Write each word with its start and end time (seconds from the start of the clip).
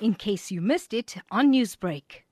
in 0.00 0.14
case 0.14 0.50
you 0.50 0.60
missed 0.60 0.92
it 0.92 1.16
on 1.30 1.52
Newsbreak. 1.52 2.22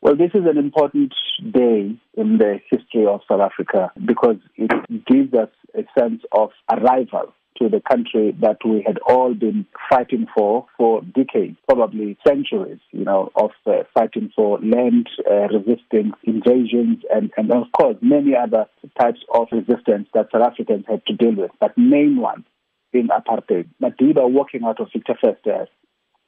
Well, 0.00 0.16
this 0.16 0.32
is 0.34 0.44
an 0.46 0.58
important 0.58 1.14
day 1.52 1.96
in 2.14 2.38
the 2.38 2.60
history 2.70 3.06
of 3.06 3.20
South 3.28 3.40
Africa 3.40 3.90
because 4.04 4.36
it 4.56 4.70
gives 5.06 5.32
us 5.34 5.48
a 5.74 5.84
sense 5.98 6.22
of 6.32 6.50
arrival 6.70 7.32
to 7.58 7.68
the 7.68 7.80
country 7.80 8.36
that 8.40 8.58
we 8.66 8.82
had 8.86 8.98
all 9.08 9.32
been 9.32 9.64
fighting 9.88 10.26
for 10.36 10.66
for 10.76 11.02
decades, 11.02 11.56
probably 11.68 12.18
centuries, 12.26 12.80
you 12.90 13.04
know, 13.04 13.30
of 13.36 13.50
uh, 13.66 13.84
fighting 13.94 14.30
for 14.34 14.58
land, 14.58 15.08
uh, 15.30 15.46
resisting 15.48 16.12
invasions, 16.24 16.98
and, 17.14 17.30
and 17.36 17.52
of 17.52 17.70
course 17.72 17.96
many 18.02 18.34
other 18.36 18.66
types 19.00 19.20
of 19.32 19.48
resistance 19.52 20.08
that 20.14 20.26
South 20.32 20.42
Africans 20.42 20.84
had 20.88 21.04
to 21.06 21.14
deal 21.14 21.34
with. 21.36 21.52
But 21.60 21.78
main 21.78 22.20
one 22.20 22.44
being 22.92 23.08
apartheid. 23.08 23.68
Madiba 23.82 24.28
walking 24.30 24.64
out 24.64 24.80
of 24.80 24.88
Victor 24.92 25.16
Verster 25.22 25.66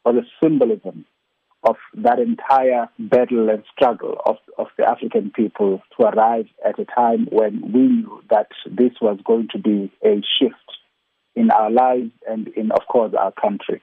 was 0.07 0.15
a 0.17 0.45
symbolism 0.45 1.05
of 1.65 1.77
that 1.95 2.21
entire 2.21 2.89
battle 2.99 3.51
and 3.51 3.65
struggle 3.75 4.17
of, 4.25 4.37
of 4.57 4.69
the 4.79 4.85
African 4.85 5.33
people 5.35 5.83
to 5.99 6.07
arrive 6.07 6.47
at 6.65 6.79
a 6.79 6.85
time 6.85 7.27
when 7.31 7.61
we 7.73 7.81
knew 7.81 8.23
that 8.31 8.47
this 8.71 8.93
was 9.03 9.19
going 9.25 9.49
to 9.51 9.59
be 9.59 9.93
a 10.05 10.23
shift 10.39 10.55
in 11.35 11.51
our 11.51 11.71
lives 11.71 12.13
and 12.29 12.47
in, 12.49 12.71
of 12.71 12.87
course, 12.89 13.13
our 13.19 13.33
country. 13.33 13.83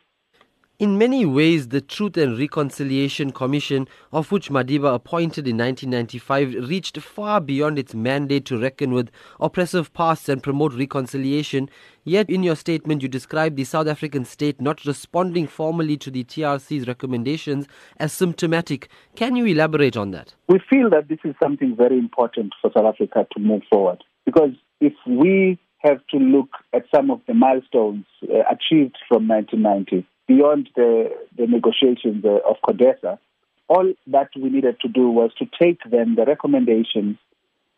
In 0.84 0.98
many 0.98 1.26
ways, 1.26 1.70
the 1.70 1.80
Truth 1.80 2.18
and 2.18 2.38
Reconciliation 2.38 3.32
Commission, 3.32 3.88
of 4.12 4.34
which 4.34 4.50
Madiba 4.50 4.94
appointed 4.94 5.48
in 5.48 5.58
1995, 5.58 6.68
reached 6.68 7.00
far 7.00 7.40
beyond 7.40 7.80
its 7.80 7.96
mandate 7.96 8.44
to 8.48 8.60
reckon 8.60 8.92
with 8.92 9.10
oppressive 9.40 9.94
pasts 9.94 10.28
and 10.28 10.44
promote 10.44 10.74
reconciliation. 10.74 11.70
Yet, 12.04 12.30
in 12.30 12.44
your 12.44 12.58
statement, 12.58 13.02
you 13.02 13.08
describe 13.08 13.56
the 13.56 13.64
South 13.64 13.88
African 13.88 14.26
state 14.26 14.60
not 14.60 14.84
responding 14.84 15.48
formally 15.48 15.96
to 15.96 16.12
the 16.12 16.26
TRC's 16.26 16.86
recommendations 16.86 17.66
as 17.96 18.12
symptomatic. 18.12 18.90
Can 19.16 19.38
you 19.38 19.46
elaborate 19.46 19.96
on 19.96 20.12
that? 20.12 20.36
We 20.50 20.60
feel 20.70 20.90
that 20.90 21.08
this 21.08 21.20
is 21.24 21.34
something 21.42 21.78
very 21.78 21.98
important 21.98 22.52
for 22.62 22.72
South 22.76 22.88
Africa 22.94 23.26
to 23.32 23.40
move 23.40 23.62
forward 23.72 24.04
because 24.26 24.52
if 24.82 24.92
we 25.08 25.58
have 25.78 26.06
to 26.12 26.18
look 26.18 26.50
at 26.74 26.84
some 26.94 27.10
of 27.10 27.22
the 27.26 27.34
milestones 27.34 28.06
uh, 28.24 28.40
achieved 28.52 28.98
from 29.08 29.30
1990 29.30 30.06
beyond 30.28 30.70
the, 30.76 31.10
the 31.38 31.48
negotiations 31.48 32.24
uh, 32.26 32.40
of 32.50 32.58
CODESA. 32.68 33.20
All 33.68 33.94
that 34.08 34.30
we 34.36 34.50
needed 34.50 34.80
to 34.82 34.88
do 34.88 35.10
was 35.10 35.32
to 35.40 35.46
take 35.60 35.80
then 35.90 36.16
the 36.16 36.26
recommendations, 36.26 37.18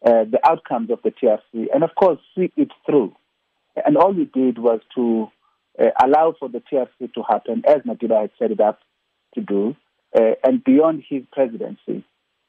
uh, 0.06 0.26
the 0.26 0.40
outcomes 0.44 0.90
of 0.90 1.00
the 1.04 1.12
TRC, 1.12 1.68
and 1.74 1.84
of 1.84 1.92
course 1.96 2.20
see 2.36 2.52
it 2.56 2.72
through. 2.86 3.16
And 3.86 3.98
all 3.98 4.14
we 4.14 4.26
did 4.26 4.58
was 4.58 4.82
to 4.96 5.28
uh, 5.80 5.90
allow 6.04 6.34
for 6.40 6.50
the 6.50 6.62
TRC 6.72 7.14
to 7.14 7.24
happen 7.28 7.64
as 7.68 7.82
Madiba 7.82 8.22
had 8.22 8.32
set 8.40 8.52
it 8.52 8.60
up 8.60 8.80
to 9.36 9.42
do. 9.42 9.76
Uh, 10.18 10.36
and 10.44 10.64
beyond 10.64 11.04
his 11.10 11.24
presidency, 11.32 12.06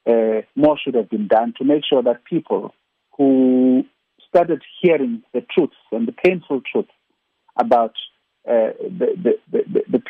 uh, 0.06 0.42
more 0.54 0.78
should 0.78 0.94
have 0.94 1.10
been 1.10 1.26
done 1.26 1.52
to 1.58 1.64
make 1.64 1.82
sure 1.88 2.02
that 2.02 2.24
people 2.24 2.72
who 3.16 3.84
started 4.28 4.62
hearing 4.80 5.22
the 5.32 5.40
truths 5.40 5.74
and 5.90 6.06
the 6.06 6.12
painful 6.12 6.60
truths 6.70 6.90
about 7.58 7.94
uh, 8.48 8.70
the, 8.78 9.08
the, 9.22 9.32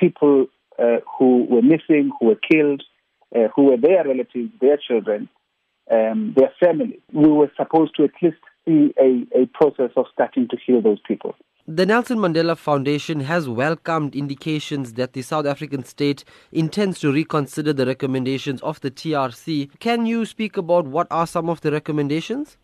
people 0.08 0.46
uh, 0.78 0.98
who 1.18 1.46
were 1.48 1.62
missing, 1.62 2.10
who 2.18 2.26
were 2.26 2.40
killed, 2.50 2.82
uh, 3.34 3.48
who 3.54 3.64
were 3.64 3.76
their 3.76 4.04
relatives, 4.04 4.50
their 4.60 4.78
children, 4.88 5.28
um, 5.90 6.34
their 6.36 6.52
families. 6.62 7.00
We 7.12 7.28
were 7.28 7.50
supposed 7.56 7.96
to 7.96 8.04
at 8.04 8.10
least 8.22 8.36
see 8.66 8.94
a, 9.00 9.42
a 9.42 9.46
process 9.46 9.90
of 9.96 10.06
starting 10.12 10.48
to 10.48 10.56
heal 10.64 10.82
those 10.82 11.00
people. 11.06 11.34
The 11.68 11.84
Nelson 11.84 12.18
Mandela 12.18 12.56
Foundation 12.56 13.20
has 13.20 13.48
welcomed 13.48 14.14
indications 14.14 14.92
that 14.92 15.14
the 15.14 15.22
South 15.22 15.46
African 15.46 15.84
state 15.84 16.22
intends 16.52 17.00
to 17.00 17.12
reconsider 17.12 17.72
the 17.72 17.86
recommendations 17.86 18.62
of 18.62 18.80
the 18.82 18.90
TRC. 18.90 19.70
Can 19.80 20.06
you 20.06 20.26
speak 20.26 20.56
about 20.56 20.86
what 20.86 21.08
are 21.10 21.26
some 21.26 21.48
of 21.48 21.62
the 21.62 21.72
recommendations? 21.72 22.56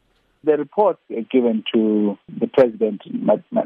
The 0.44 0.56
report 0.56 0.98
given 1.32 1.64
to 1.74 2.16
the 2.28 2.46
president, 2.46 3.02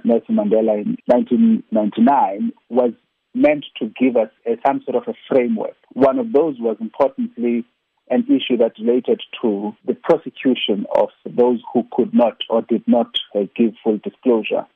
Nelson 0.05 0.37
Mandela, 0.37 0.83
in 0.83 0.97
1999 1.07 2.53
was 2.71 2.93
meant 3.37 3.65
to 3.79 3.93
give 4.01 4.17
us 4.17 4.31
a, 4.47 4.57
some 4.67 4.83
sort 4.85 4.97
of 4.97 5.09
a 5.09 5.17
framework. 5.29 5.77
One 5.93 6.19
of 6.19 6.33
those 6.33 6.57
was 6.59 6.77
importantly 6.81 7.65
an 8.09 8.25
issue 8.25 8.57
that 8.59 8.73
related 8.79 9.21
to 9.43 9.75
the 9.85 9.95
prosecution 9.95 10.87
of 10.95 11.09
those 11.25 11.61
who 11.73 11.85
could 11.93 12.15
not 12.15 12.39
or 12.49 12.63
did 12.63 12.85
not 12.87 13.09
uh, 13.35 13.41
give 13.55 13.75
full 13.83 13.99
disclosure. 13.99 14.67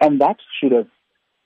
And 0.00 0.20
that 0.20 0.36
should 0.60 0.72
have 0.72 0.88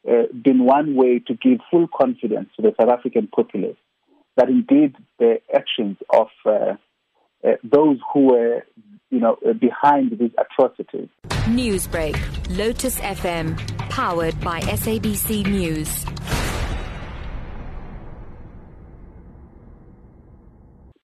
uh, 0.08 0.26
been 0.42 0.64
one 0.64 0.96
way 0.96 1.20
to 1.20 1.34
give 1.34 1.60
full 1.70 1.88
confidence 1.88 2.48
to 2.56 2.62
the 2.62 2.74
South 2.78 2.90
African 2.90 3.28
populace 3.28 3.76
that 4.36 4.48
indeed 4.48 4.96
the 5.19 5.40
actions 5.54 5.98
of 6.10 6.28
uh, 6.46 6.74
uh 7.44 7.56
those 7.62 7.98
who 8.12 8.32
were 8.32 8.64
you 9.12 9.20
know, 9.20 9.36
uh, 9.46 9.52
behind 9.52 10.19
these 10.19 10.30
atrocities. 10.38 11.08
Newsbreak, 11.46 12.16
Lotus 12.56 12.98
FM, 12.98 13.58
powered 13.90 14.40
by 14.40 14.60
SABC 14.60 15.46
News. 15.46 16.06